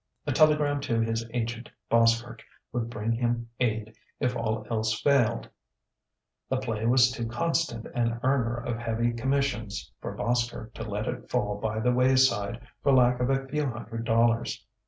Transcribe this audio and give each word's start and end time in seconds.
A 0.25 0.31
telegram 0.31 0.81
to 0.81 0.99
his 0.99 1.29
agent, 1.31 1.69
Boskerk, 1.87 2.41
would 2.71 2.89
bring 2.89 3.11
him 3.11 3.51
aid 3.59 3.93
if 4.19 4.35
all 4.35 4.65
else 4.71 4.99
failed; 4.99 5.47
the 6.49 6.57
play 6.57 6.87
was 6.87 7.11
too 7.11 7.27
constant 7.27 7.85
an 7.93 8.19
earner 8.23 8.55
of 8.55 8.79
heavy 8.79 9.13
commissions 9.13 9.91
for 10.01 10.13
Boskerk 10.15 10.73
to 10.73 10.81
let 10.83 11.07
it 11.07 11.29
fall 11.29 11.59
by 11.59 11.79
the 11.79 11.91
wayside 11.93 12.65
for 12.81 12.91
lack 12.91 13.19
of 13.19 13.29
a 13.29 13.45
few 13.47 13.67
hundred 13.67 14.03
dollars. 14.05 14.65